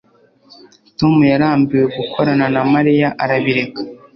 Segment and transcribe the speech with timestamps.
[0.99, 3.81] tom yarambiwe gukorana na mariya arabireka